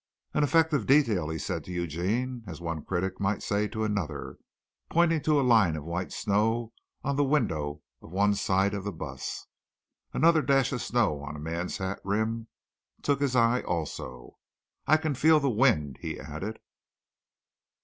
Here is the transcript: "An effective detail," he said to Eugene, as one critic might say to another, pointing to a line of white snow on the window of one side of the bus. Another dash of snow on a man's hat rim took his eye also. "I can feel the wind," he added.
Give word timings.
"An 0.33 0.43
effective 0.43 0.87
detail," 0.87 1.29
he 1.29 1.37
said 1.37 1.63
to 1.65 1.71
Eugene, 1.71 2.43
as 2.47 2.59
one 2.59 2.83
critic 2.83 3.19
might 3.19 3.43
say 3.43 3.67
to 3.67 3.83
another, 3.83 4.37
pointing 4.89 5.21
to 5.21 5.39
a 5.39 5.45
line 5.47 5.75
of 5.75 5.83
white 5.83 6.11
snow 6.11 6.73
on 7.03 7.17
the 7.17 7.23
window 7.23 7.83
of 8.01 8.09
one 8.11 8.33
side 8.33 8.73
of 8.73 8.83
the 8.83 8.91
bus. 8.91 9.45
Another 10.11 10.41
dash 10.41 10.71
of 10.71 10.81
snow 10.81 11.21
on 11.21 11.35
a 11.35 11.39
man's 11.39 11.77
hat 11.77 11.99
rim 12.03 12.47
took 13.03 13.21
his 13.21 13.35
eye 13.35 13.61
also. 13.61 14.39
"I 14.87 14.97
can 14.97 15.13
feel 15.13 15.39
the 15.39 15.51
wind," 15.51 15.99
he 16.01 16.19
added. 16.19 16.57